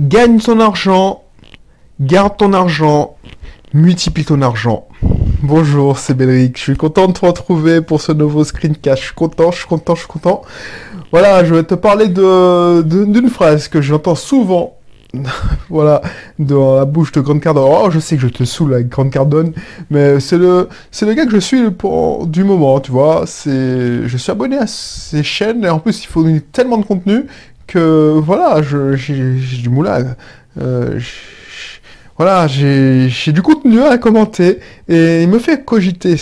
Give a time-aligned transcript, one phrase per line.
[0.00, 1.24] gagne ton argent,
[2.00, 3.16] garde ton argent,
[3.74, 4.88] multiplie ton argent.
[5.42, 6.56] Bonjour, c'est Belric.
[6.56, 8.98] Je suis content de te retrouver pour ce nouveau screencast.
[8.98, 10.42] Je suis content, je suis content, je suis content.
[11.12, 14.76] Voilà, je vais te parler d'une phrase que j'entends souvent.
[15.68, 16.02] voilà,
[16.38, 17.64] dans la bouche de Grande Cardone.
[17.66, 19.52] Oh, je sais que je te saoule avec Grande Cardone,
[19.90, 20.68] mais c'est le,
[21.14, 23.24] gars que je suis pour, du moment, tu vois.
[23.26, 27.26] C'est, je suis abonné à ses chaînes et en plus il faut tellement de contenu
[27.70, 30.16] que voilà, j'ai du moulin.
[30.60, 30.98] Euh,
[32.18, 36.16] voilà, j'ai du contenu à commenter et il me fait cogiter.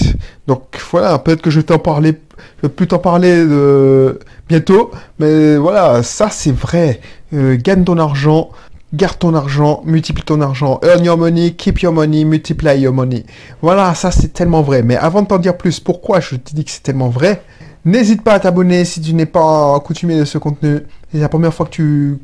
[0.47, 2.15] Donc voilà, peut-être que je vais t'en parler,
[2.59, 7.01] je vais plus t'en parler de bientôt, mais voilà, ça c'est vrai.
[7.33, 8.51] Euh, gagne ton argent,
[8.93, 13.25] garde ton argent, multiplie ton argent, earn your money, keep your money, multiply your money.
[13.63, 14.83] Voilà, ça c'est tellement vrai.
[14.83, 17.43] Mais avant de t'en dire plus, pourquoi je te dis que c'est tellement vrai,
[17.85, 20.81] n'hésite pas à t'abonner si tu n'es pas accoutumé de ce contenu.
[21.13, 22.19] C'est la première fois que tu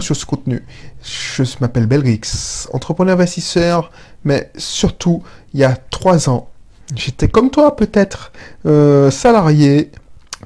[0.00, 0.64] sur ce contenu.
[1.02, 3.90] Je m'appelle Belrix, entrepreneur investisseur,
[4.24, 6.48] mais surtout, il y a trois ans,
[6.94, 8.32] j'étais comme toi peut-être,
[8.64, 9.90] euh, salarié.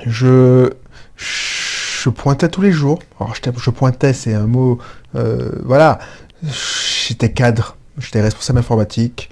[0.07, 0.71] Je,
[1.17, 2.99] je pointais tous les jours.
[3.21, 4.79] Alors, je, pointais, c'est un mot,
[5.15, 5.99] euh, voilà.
[6.43, 9.31] J'étais cadre, j'étais responsable informatique,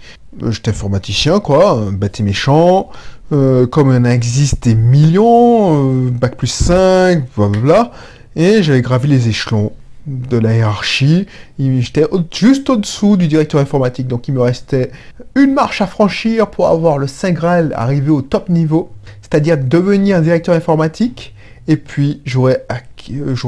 [0.48, 2.90] j'étais informaticien, quoi, bête et méchant.
[3.32, 7.90] Euh, comme il en existe des millions, bac plus 5, voilà.
[8.36, 9.72] Et j'avais gravi les échelons
[10.06, 11.26] de la hiérarchie.
[11.58, 14.90] J'étais juste au-dessous du directeur informatique, donc il me restait
[15.34, 18.90] une marche à franchir pour avoir le Saint Graal, arriver au top niveau,
[19.22, 21.34] c'est-à-dire devenir directeur informatique,
[21.66, 22.58] et puis j'aurais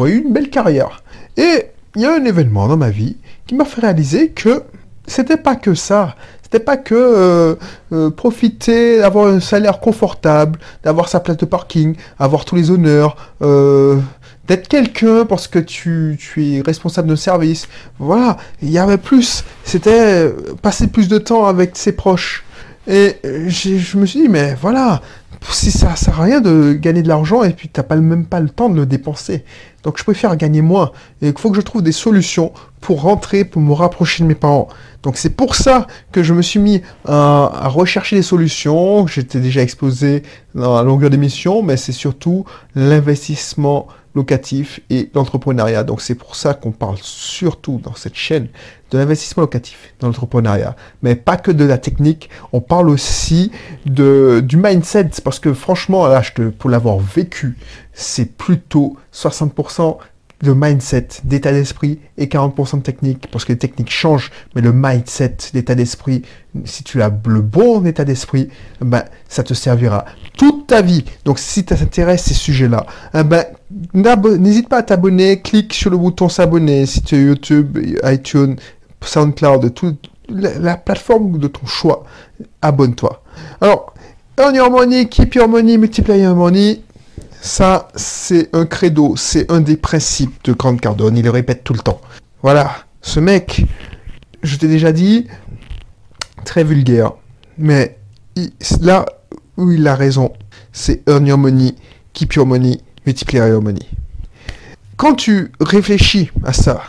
[0.06, 1.02] eu une belle carrière.
[1.36, 4.62] Et il y a un événement dans ma vie qui m'a fait réaliser que
[5.06, 6.16] c'était pas que ça.
[6.42, 7.54] C'était pas que euh,
[7.92, 13.16] euh, profiter d'avoir un salaire confortable, d'avoir sa place de parking, avoir tous les honneurs,
[13.42, 13.96] euh,
[14.46, 17.66] d'être quelqu'un parce que tu, tu es responsable d'un service.
[17.98, 19.42] Voilà, il y avait plus.
[19.64, 22.44] C'était passer plus de temps avec ses proches.
[22.86, 25.02] Et je me suis dit, mais voilà,
[25.50, 28.24] si ça sert à rien de gagner de l'argent et puis tu n'as pas, même
[28.24, 29.45] pas le temps de le dépenser.
[29.86, 30.91] Donc je préfère gagner moins.
[31.23, 34.35] Et il faut que je trouve des solutions pour rentrer, pour me rapprocher de mes
[34.35, 34.67] parents.
[35.05, 39.07] Donc c'est pour ça que je me suis mis à, rechercher des solutions.
[39.07, 40.25] J'étais déjà exposé
[40.57, 42.45] dans la longueur d'émission, mais c'est surtout
[42.75, 43.86] l'investissement
[44.17, 45.85] locatif et l'entrepreneuriat.
[45.85, 48.48] Donc c'est pour ça qu'on parle surtout dans cette chaîne
[48.91, 50.75] de l'investissement locatif dans l'entrepreneuriat.
[51.02, 53.52] Mais pas que de la technique, on parle aussi
[53.85, 57.57] du mindset, parce que franchement, là, je pour l'avoir vécu,
[57.96, 59.96] c'est plutôt 60%
[60.42, 64.70] de mindset, d'état d'esprit et 40% de technique, parce que les techniques changent, mais le
[64.70, 66.23] mindset, l'état d'esprit,
[66.67, 68.51] si tu as le bon état d'esprit,
[68.83, 70.05] ben, ça te servira
[70.36, 71.07] toute ta vie.
[71.24, 72.84] Donc si ça t'intéresse ces sujets-là,
[73.14, 73.46] eh ben,
[73.95, 78.57] n'hésite pas à t'abonner, clique sur le bouton s'abonner si tu es YouTube, iTunes,
[79.01, 82.05] SoundCloud, toute la, la, plateforme de ton choix.
[82.61, 83.23] Abonne-toi.
[83.61, 83.95] Alors,
[84.39, 86.83] earn your money, keep your money, multiply your money.
[87.46, 91.74] Ça, c'est un credo, c'est un des principes de Grande Cardone, il le répète tout
[91.74, 92.01] le temps.
[92.42, 93.64] Voilà, ce mec,
[94.42, 95.29] je t'ai déjà dit,
[96.45, 97.12] très vulgaire,
[97.57, 97.98] mais
[98.80, 99.07] là
[99.57, 100.33] où il a raison,
[100.73, 101.77] c'est earn your money,
[102.14, 103.86] keep your money, multiply your money.
[104.96, 106.83] Quand tu réfléchis à ça,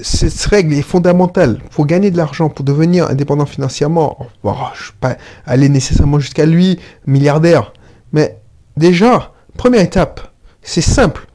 [0.00, 1.60] cette règle est fondamentale.
[1.72, 6.46] Pour gagner de l'argent, pour devenir indépendant financièrement, je ne vais pas aller nécessairement jusqu'à
[6.46, 7.74] lui, milliardaire,
[8.14, 8.38] mais
[8.78, 10.32] déjà, Première étape,
[10.62, 11.26] c'est simple.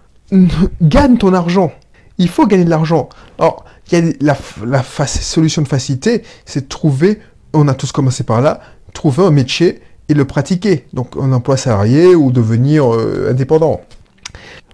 [0.82, 1.72] Gagne ton argent.
[2.18, 3.08] Il faut gagner de l'argent.
[3.38, 7.20] Alors, y a la, la solution de facilité, c'est de trouver,
[7.54, 8.62] on a tous commencé par là,
[8.96, 10.88] trouver un métier et le pratiquer.
[10.92, 13.82] Donc, un emploi salarié ou devenir euh, indépendant.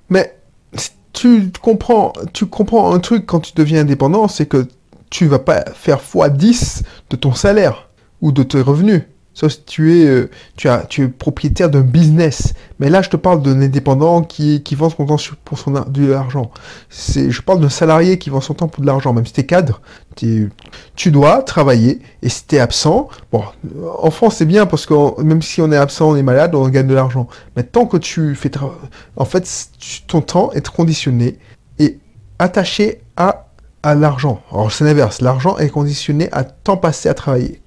[0.09, 0.33] Mais
[1.11, 4.65] tu comprends, tu comprends un truc quand tu deviens indépendant, c'est que
[5.09, 7.89] tu vas pas faire x10 de ton salaire
[8.21, 9.01] ou de tes revenus.
[9.33, 12.53] Sauf si tu es, euh, tu, as, tu es propriétaire d'un business.
[12.79, 15.15] Mais là, je te parle d'un indépendant qui, vend son temps
[15.45, 16.51] pour son, de l'argent.
[16.89, 19.13] Je parle d'un salarié qui vend son temps pour de l'argent.
[19.13, 19.81] Même si tu es cadre,
[20.15, 20.51] tu
[21.11, 22.01] dois travailler.
[22.21, 23.43] Et si tu es absent, bon,
[23.99, 26.67] en France, c'est bien parce que même si on est absent, on est malade, on
[26.67, 27.27] gagne de l'argent.
[27.55, 28.51] Mais tant que tu fais...
[29.15, 29.49] En fait,
[30.07, 31.39] ton temps est conditionné
[31.79, 31.99] et
[32.37, 33.47] attaché à,
[33.81, 34.41] à l'argent.
[34.51, 35.21] Alors, c'est l'inverse.
[35.21, 37.61] L'argent est conditionné à temps passé à travailler.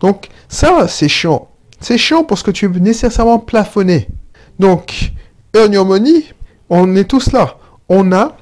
[0.00, 1.48] Donc ça, c'est chiant.
[1.80, 4.08] C'est chiant parce que tu es nécessairement plafonné.
[4.58, 5.12] Donc,
[5.54, 6.24] earn your money,
[6.70, 7.58] on est tous là.
[7.88, 8.36] On a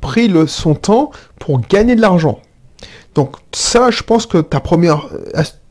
[0.00, 2.40] pris le, son temps pour gagner de l'argent.
[3.14, 5.08] Donc ça, je pense que ta première,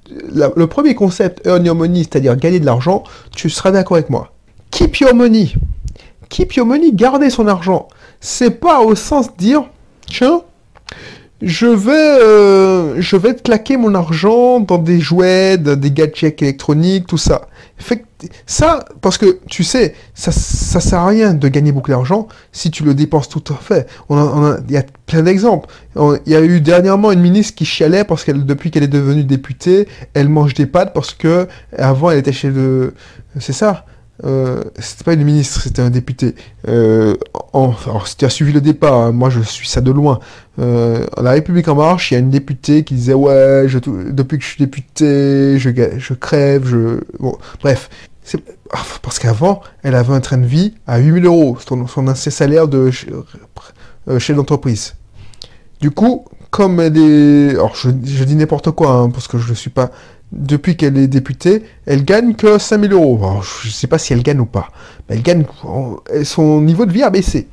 [0.10, 3.04] le premier concept, earn your money, c'est-à-dire gagner de l'argent,
[3.36, 4.34] tu seras d'accord avec moi.
[4.72, 5.54] Keep your money.
[6.30, 7.88] Keep your money, garder son argent.
[8.20, 9.64] C'est pas au sens de dire,
[10.08, 10.42] tiens,
[11.42, 17.18] je vais, euh, je vais claquer mon argent dans des jouets, des gadgets électroniques, tout
[17.18, 17.48] ça.
[18.46, 22.72] Ça, parce que tu sais, ça, ça sert à rien de gagner beaucoup d'argent si
[22.72, 23.88] tu le dépenses tout à fait.
[24.08, 25.70] On a, il y a plein d'exemples.
[25.98, 29.26] Il y a eu dernièrement une ministre qui chialait parce qu'elle, depuis qu'elle est devenue
[29.26, 31.48] députée, elle mange des pâtes parce que
[31.78, 32.94] avant elle était chez le,
[33.40, 33.86] c'est ça.
[34.24, 36.36] Euh, c'était pas une ministre, c'était un député.
[36.68, 37.16] Euh,
[37.54, 40.20] alors, si tu as suivi le départ, hein, moi je suis ça de loin.
[40.60, 43.68] Euh, la République en marche, il y a une députée qui disait ouais,
[44.12, 47.90] depuis que je suis député, je, crève, je bon, bref.
[48.72, 52.68] Ah, parce qu'avant, elle avait un train de vie à 8000 euros, son, son salaire
[52.68, 52.90] de
[54.08, 54.96] euh, chef d'entreprise.
[55.80, 59.50] Du coup, comme elle est, alors je, je dis n'importe quoi hein, parce que je
[59.50, 59.92] ne suis pas
[60.32, 63.20] depuis qu'elle est députée, elle gagne que 5000 euros.
[63.42, 64.70] je ne sais pas si elle gagne ou pas.
[65.08, 65.46] Mais elle gagne,
[66.24, 67.48] son niveau de vie a baissé.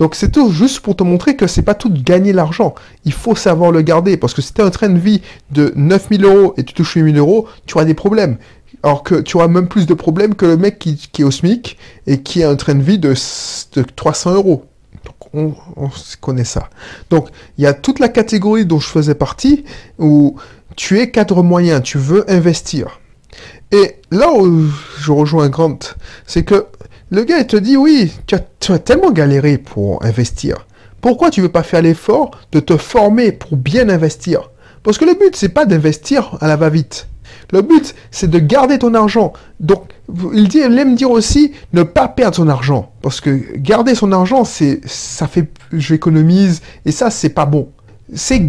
[0.00, 2.74] Donc c'est tout juste pour te montrer que c'est pas tout de gagner l'argent.
[3.04, 4.16] Il faut savoir le garder.
[4.16, 5.20] Parce que si tu as un train de vie
[5.50, 8.38] de 9000 euros et tu touches 8000 euros, tu auras des problèmes.
[8.82, 11.76] Alors que tu auras même plus de problèmes que le mec qui, est au SMIC
[12.06, 13.14] et qui a un train de vie de,
[13.94, 14.64] 300 euros.
[15.04, 15.90] Donc on, on
[16.22, 16.70] connaît ça.
[17.10, 17.28] Donc
[17.58, 19.66] il y a toute la catégorie dont je faisais partie
[19.98, 20.36] où
[20.76, 23.00] tu es cadre moyen, tu veux investir.
[23.72, 24.66] Et là où
[24.98, 25.78] je rejoins Grant,
[26.26, 26.66] c'est que
[27.10, 30.66] le gars te dit oui, tu as, tellement galéré pour investir.
[31.00, 34.50] Pourquoi tu veux pas faire l'effort de te former pour bien investir?
[34.82, 37.08] Parce que le but c'est pas d'investir à la va-vite.
[37.52, 39.32] Le but c'est de garder ton argent.
[39.60, 39.84] Donc
[40.32, 44.12] il, dit, il aime dire aussi ne pas perdre son argent parce que garder son
[44.12, 47.70] argent c'est ça fait j'économise et ça c'est pas bon
[48.14, 48.40] c'est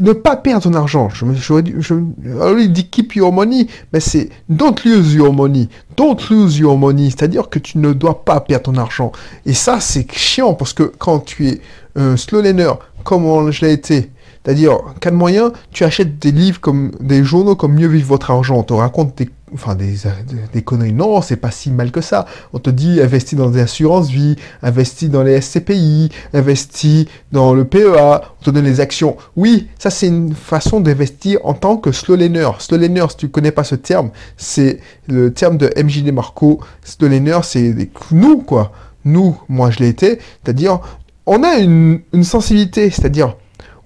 [0.00, 1.08] ne pas perdre ton argent.
[1.08, 5.68] Je, je, je, dit keep your money, mais c'est don't lose your money.
[5.96, 7.10] Don't lose your money.
[7.10, 9.12] C'est-à-dire que tu ne dois pas perdre ton argent.
[9.46, 11.60] Et ça, c'est chiant parce que quand tu es
[11.96, 12.72] un slow laner,
[13.04, 14.10] comme je l'ai été,
[14.44, 18.30] c'est-à-dire, cas de moyen, tu achètes des livres comme des journaux comme Mieux vivre votre
[18.30, 18.56] argent.
[18.56, 20.92] On te raconte des enfin des, conneries.
[20.92, 22.26] Non, c'est pas si mal que ça.
[22.52, 27.64] On te dit investis dans des assurances vie, investis dans les SCPI, investis dans le
[27.64, 29.16] PEA, on te donne les actions.
[29.36, 32.48] Oui, ça c'est une façon d'investir en tant que slow laner.
[32.58, 36.60] Slow si tu connais pas ce terme, c'est le terme de MJD Marco.
[36.84, 37.08] Slow
[37.42, 37.74] c'est
[38.12, 38.72] nous quoi.
[39.04, 40.80] Nous, moi je l'ai été, c'est-à-dire
[41.26, 43.36] on a une sensibilité, c'est-à-dire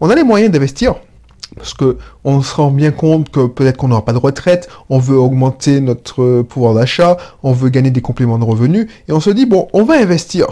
[0.00, 0.96] on a les moyens d'investir
[1.56, 4.98] parce que on se rend bien compte que peut-être qu'on n'aura pas de retraite, on
[4.98, 9.30] veut augmenter notre pouvoir d'achat, on veut gagner des compléments de revenus, et on se
[9.30, 10.46] dit bon, on va investir.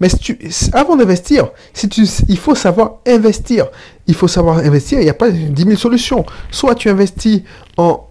[0.00, 0.08] Mais
[0.72, 1.50] avant d'investir,
[2.28, 3.66] il faut savoir investir.
[4.06, 6.24] Il faut savoir investir, il n'y a pas 10 000 solutions.
[6.50, 7.42] Soit tu investis
[7.76, 8.08] en,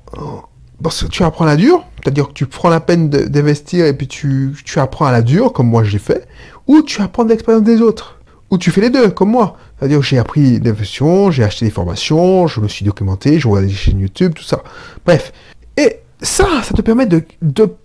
[0.81, 4.07] parce que tu apprends la dure, c'est-à-dire que tu prends la peine d'investir et puis
[4.07, 6.27] tu, tu apprends à la dure, comme moi j'ai fait,
[6.67, 8.19] ou tu apprends de l'expérience des autres.
[8.51, 9.57] Ou tu fais les deux, comme moi.
[9.79, 13.67] C'est-à-dire que j'ai appris l'investissement, j'ai acheté des formations, je me suis documenté, je regarde
[13.67, 14.63] des chaînes YouTube, tout ça.
[15.05, 15.33] Bref.
[15.77, 17.23] Et ça, ça te permet de,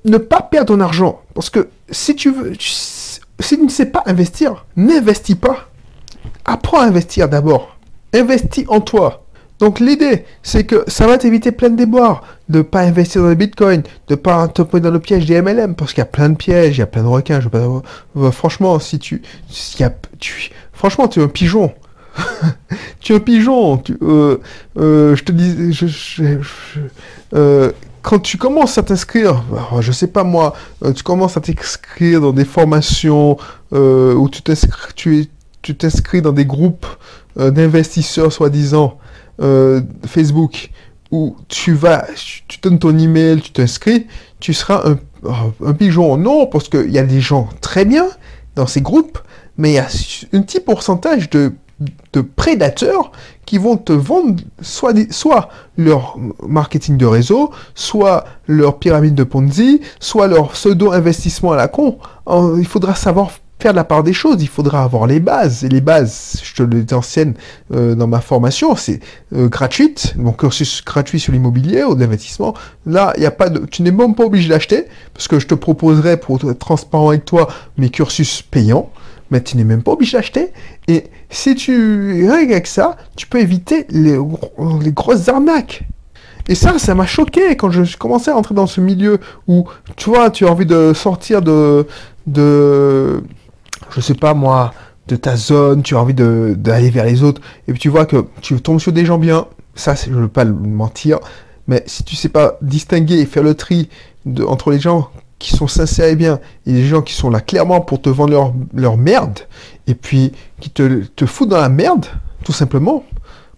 [0.05, 1.23] ne pas perdre ton argent.
[1.35, 5.69] Parce que si tu veux, si tu ne sais pas investir, n'investis pas.
[6.45, 7.77] Apprends à investir d'abord.
[8.15, 9.25] Investis en toi.
[9.59, 13.35] Donc l'idée, c'est que ça va t'éviter plein de déboires, de pas investir dans le
[13.35, 16.29] bitcoin, de pas te prendre dans le piège des MLM, parce qu'il y a plein
[16.29, 17.41] de pièges, il y a plein de requins.
[18.17, 19.21] Euh, franchement, si tu,
[19.81, 19.91] a,
[20.21, 21.73] tu, franchement, tu es un pigeon.
[23.01, 23.83] tu es un pigeon.
[24.01, 24.39] Euh,
[24.79, 26.49] euh, je te dis, je,
[28.01, 29.43] quand tu commences à t'inscrire,
[29.81, 30.55] je sais pas moi,
[30.95, 33.37] tu commences à t'inscrire dans des formations
[33.73, 35.29] où tu t'inscris,
[35.63, 36.87] tu, t'inscris dans des groupes
[37.37, 38.99] d'investisseurs soi-disant
[39.41, 40.71] euh, Facebook
[41.11, 42.07] où tu vas,
[42.49, 44.07] tu donnes ton email, tu t'inscris,
[44.41, 44.97] tu seras
[45.65, 46.17] un pigeon.
[46.17, 48.07] Non, parce qu'il y a des gens très bien
[48.57, 49.19] dans ces groupes,
[49.59, 49.87] mais il y a
[50.33, 51.53] un petit pourcentage de,
[52.13, 53.13] de prédateurs
[53.45, 59.81] qui vont te vendre soit, soit leur marketing de réseau, soit leur pyramide de Ponzi,
[60.01, 61.99] soit leur pseudo-investissement à la con.
[62.59, 65.65] Il faudra savoir faire de la part des choses, il faudra avoir les bases.
[65.65, 67.35] Et les bases, je te les enseigne
[67.75, 69.01] euh, dans ma formation, c'est
[69.35, 72.55] euh, gratuite, mon cursus gratuit sur l'immobilier ou l'investissement.
[72.87, 75.55] Là, il a pas de, tu n'es même pas obligé d'acheter, parce que je te
[75.55, 78.91] proposerai, pour être transparent avec toi, mes cursus payants,
[79.31, 80.53] mais tu n'es même pas obligé d'acheter.
[80.87, 84.19] Et si tu règles avec ça, tu peux éviter les,
[84.93, 85.85] grosses arnaques.
[86.49, 89.67] Et ça, ça m'a choqué quand je commençais à entrer dans ce milieu où,
[89.97, 91.87] tu tu as envie de sortir de,
[92.27, 93.23] de,
[93.91, 94.73] je sais pas moi,
[95.09, 98.27] de ta zone, tu as envie d'aller vers les autres, et puis tu vois que
[98.41, 101.19] tu tombes sur des gens bien, ça je ne veux pas le mentir,
[101.67, 103.89] mais si tu sais pas distinguer et faire le tri
[104.47, 107.81] entre les gens qui sont sincères et bien, et les gens qui sont là clairement
[107.81, 109.41] pour te vendre leur, leur merde,
[109.87, 112.07] et puis qui te, te foutent dans la merde,
[112.45, 113.05] tout simplement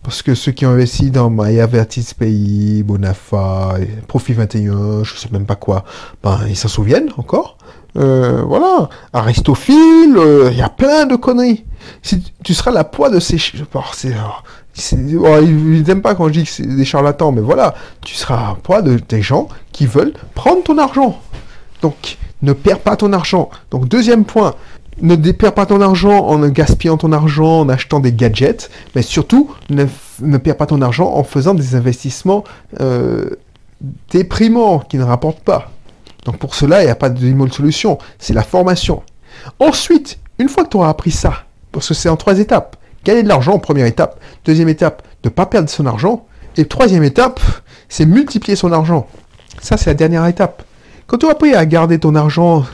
[0.03, 3.75] parce que ceux qui ont investi dans MyAvertis Pays, Bonafa,
[4.09, 5.85] Profit 21, je sais même pas quoi,
[6.23, 7.59] ben, ils s'en souviennent encore.
[7.97, 11.65] Euh, voilà, Aristophile, euh, il y a plein de conneries.
[12.03, 13.37] Si tu seras la poids de ces...
[13.75, 18.15] Oh, oh, ils n'aiment pas quand je dis que c'est des charlatans, mais voilà, tu
[18.15, 21.21] seras la poids de des gens qui veulent prendre ton argent.
[21.83, 23.51] Donc, ne perds pas ton argent.
[23.71, 24.55] Donc, deuxième point,
[25.03, 29.51] ne perds pas ton argent en gaspillant ton argent, en achetant des gadgets, mais surtout,
[29.71, 32.45] ne, perds pas ton argent en faisant des investissements
[32.81, 33.31] euh,
[34.11, 35.71] déprimants qui ne rapportent pas.
[36.25, 39.03] Donc pour cela, il n'y a pas de solution, c'est la formation.
[39.59, 43.23] Ensuite, une fois que tu auras appris ça, parce que c'est en trois étapes, gagner
[43.23, 47.41] de l'argent en première étape, deuxième étape, ne pas perdre son argent, et troisième étape,
[47.89, 49.07] c'est multiplier son argent.
[49.63, 50.65] Ça, c'est la dernière étape.
[51.11, 52.65] Quand tu as appris à garder ton argent,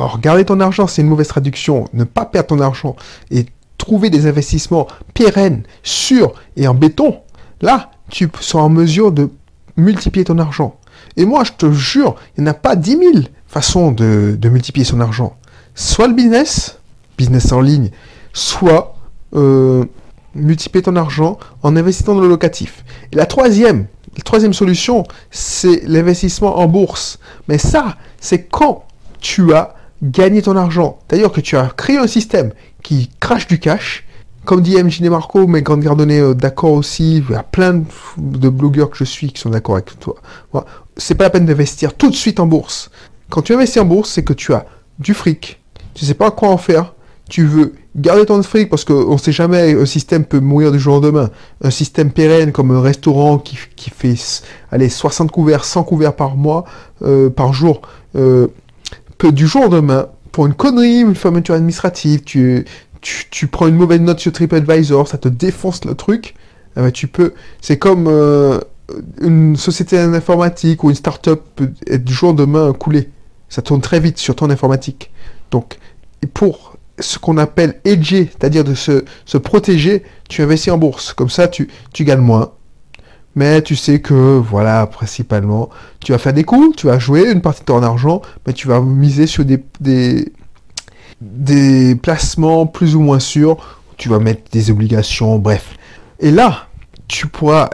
[0.00, 2.96] alors garder ton argent, c'est une mauvaise traduction, ne pas perdre ton argent
[3.30, 3.46] et
[3.78, 7.20] trouver des investissements pérennes, sûrs et en béton,
[7.60, 9.30] là, tu seras en mesure de
[9.76, 10.74] multiplier ton argent.
[11.16, 13.12] Et moi, je te jure, il n'y en a pas 10 000
[13.46, 15.36] façons de, multiplier son argent.
[15.76, 16.80] Soit le business,
[17.16, 17.90] business en ligne,
[18.32, 18.96] soit
[19.36, 19.84] euh,
[20.34, 22.84] multiplier ton argent en investissant dans le locatif.
[23.12, 23.86] Et la troisième,
[24.16, 27.18] la troisième solution, c'est l'investissement en bourse.
[27.48, 28.84] Mais ça, c'est quand
[29.20, 30.98] tu as gagné ton argent.
[31.08, 32.52] D'ailleurs, que tu as créé un système
[32.82, 34.04] qui crache du cash.
[34.44, 37.24] Comme dit MJ Marco, mais Grande Gardonnay, euh, d'accord aussi.
[37.28, 37.82] Il y a plein
[38.18, 40.16] de blogueurs que je suis qui sont d'accord avec toi.
[40.98, 42.90] C'est pas la peine d'investir tout de suite en bourse.
[43.30, 44.66] Quand tu investis en bourse, c'est que tu as
[44.98, 45.62] du fric.
[45.94, 46.92] Tu sais pas quoi en faire.
[47.30, 50.78] Tu veux garder ton fric parce qu'on ne sait jamais, un système peut mourir du
[50.78, 51.30] jour au lendemain.
[51.62, 53.56] Un système pérenne comme un restaurant qui,
[53.90, 54.14] fait
[54.70, 56.64] allez, 60 couverts, 100 couverts par mois,
[57.02, 57.82] euh, par jour,
[58.16, 58.48] euh,
[59.18, 62.64] peut du jour au lendemain, pour une connerie, une fermeture administrative, tu,
[63.00, 66.34] tu, prends une mauvaise note sur TripAdvisor, ça te défonce le truc,
[66.76, 67.34] eh ben, tu peux...
[67.60, 68.58] C'est comme euh,
[69.20, 73.10] une société informatique ou une start-up peut être du jour au lendemain coulée.
[73.48, 75.12] Ça tourne très vite sur ton informatique.
[75.50, 75.78] Donc,
[76.32, 81.12] pour ce qu'on appelle hedger, c'est-à-dire de se, protéger, tu investis en bourse.
[81.12, 82.52] Comme ça, tu, tu gagnes moins.
[83.36, 85.68] Mais tu sais que, voilà, principalement,
[86.00, 88.68] tu vas faire des coups, tu vas jouer une partie de ton argent, mais tu
[88.68, 90.32] vas miser sur des, des,
[91.20, 95.74] des placements plus ou moins sûrs, tu vas mettre des obligations, bref.
[96.20, 96.68] Et là,
[97.08, 97.70] tu pourras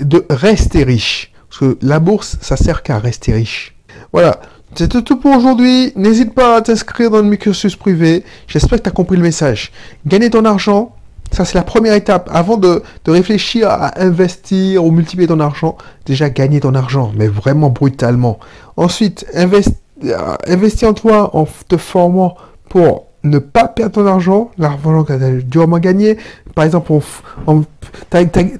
[0.00, 1.32] de rester riche.
[1.48, 3.74] Parce que la bourse, ça sert qu'à rester riche.
[4.12, 4.40] Voilà.
[4.74, 5.92] C'est tout pour aujourd'hui.
[5.96, 8.24] N'hésite pas à t'inscrire dans le cursus privé.
[8.46, 9.70] J'espère que tu as compris le message.
[10.06, 10.94] Gagner ton argent,
[11.30, 12.30] ça c'est la première étape.
[12.32, 15.76] Avant de, réfléchir à investir ou multiplier ton argent,
[16.06, 18.38] déjà gagner ton argent, mais vraiment brutalement.
[18.78, 19.74] Ensuite, investi,
[20.04, 22.36] euh, investir en toi en te formant
[22.70, 26.16] pour ne pas perdre ton argent, l'argent que tu as durement gagné.
[26.54, 26.92] Par exemple,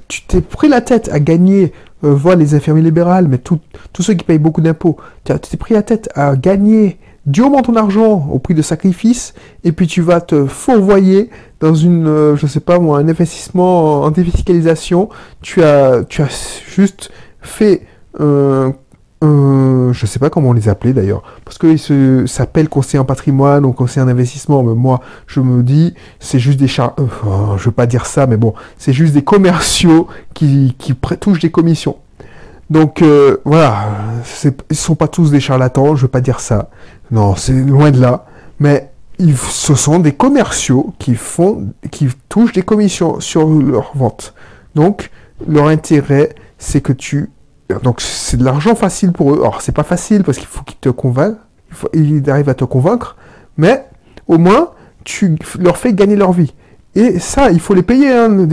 [0.09, 1.73] tu t'es pris la tête à gagner
[2.05, 3.61] euh, les infirmiers libérales, mais tous
[4.01, 4.97] ceux qui payent beaucoup d'impôts.
[5.25, 9.73] Tu t'es pris la tête à gagner durement ton argent au prix de sacrifice, et
[9.73, 11.31] puis tu vas te fourvoyer
[11.61, 15.09] dans une, euh, je sais pas moi, un investissement en défiscalisation.
[15.41, 17.83] Tu as, tu as juste fait
[18.21, 18.71] euh,
[19.23, 23.73] euh, je sais pas comment les appelait d'ailleurs, parce qu'ils s'appellent conseiller en patrimoine ou
[23.73, 27.65] conseiller en investissement, mais moi je me dis c'est juste des chars, euh, oh, je
[27.65, 31.97] veux pas dire ça, mais bon, c'est juste des commerciaux qui, qui touchent des commissions.
[32.69, 33.91] Donc euh, voilà,
[34.71, 36.71] ils sont pas tous des charlatans, je veux pas dire ça,
[37.11, 38.27] non, c'est loin de là,
[38.59, 44.35] mais ils, ce sont des commerciaux qui font, qui touchent des commissions sur leur vente.
[44.75, 45.11] Donc
[45.47, 47.31] leur intérêt, c'est que tu
[47.81, 49.41] donc c'est de l'argent facile pour eux.
[49.41, 51.39] Alors c'est pas facile parce qu'il faut qu'ils te convainquent,
[51.95, 53.17] ils arrivent à te convaincre,
[53.57, 53.87] mais
[54.29, 54.71] au moins
[55.05, 56.55] tu leur fais gagner leur vie.
[56.95, 58.47] Et ça, il faut les payer, hein,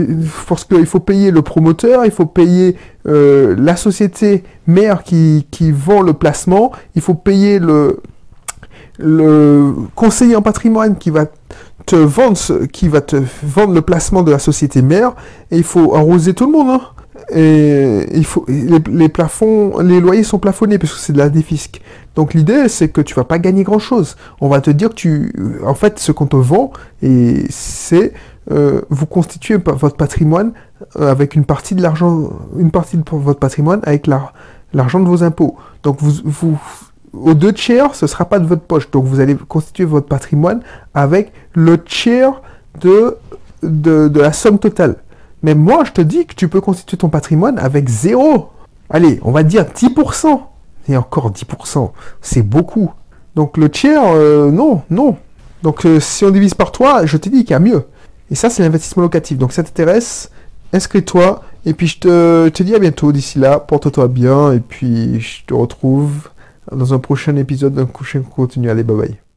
[0.47, 5.71] parce qu'il faut payer le promoteur, il faut payer euh, la société mère qui, qui
[5.71, 8.01] vend le placement, il faut payer le,
[8.97, 11.25] le conseiller en patrimoine qui va
[11.85, 15.15] te vendre, qui va te vendre le placement de la société mère,
[15.51, 16.69] et il faut arroser tout le monde.
[16.69, 16.81] Hein
[17.31, 21.81] et il faut les, plafonds, les loyers sont plafonnés parce que c'est de la défisque.
[22.15, 24.15] Donc l'idée c'est que tu vas pas gagner grand chose.
[24.41, 25.33] On va te dire que tu,
[25.65, 26.71] en fait, ce qu'on te vend
[27.49, 28.13] c'est
[28.51, 30.53] euh, vous constituez votre patrimoine
[30.97, 35.23] euh, avec une partie de l'argent, une partie de votre patrimoine avec l'argent de vos
[35.23, 35.55] impôts.
[35.83, 36.59] Donc vous, vous
[37.13, 38.89] aux deux tiers, ce sera pas de votre poche.
[38.91, 40.61] Donc vous allez constituer votre patrimoine
[40.93, 42.41] avec le tiers
[42.81, 43.17] de,
[43.61, 44.95] de la somme totale.
[45.43, 48.49] Mais moi, je te dis que tu peux constituer ton patrimoine avec zéro.
[48.89, 50.39] Allez, on va dire 10%.
[50.87, 51.91] Et encore 10%,
[52.21, 52.91] c'est beaucoup.
[53.35, 55.17] Donc le tiers, euh, non, non.
[55.61, 57.85] Donc euh, si on divise par 3, je te dis qu'il y a mieux.
[58.31, 59.37] Et ça, c'est l'investissement locatif.
[59.37, 60.29] Donc, ça t'intéresse
[60.71, 61.43] Inscris-toi.
[61.65, 63.11] Et puis, je te, te dis à bientôt.
[63.11, 64.53] D'ici là, porte-toi bien.
[64.53, 66.29] Et puis, je te retrouve
[66.71, 68.69] dans un prochain épisode d'un prochain contenu.
[68.69, 69.28] Allez, bye bye.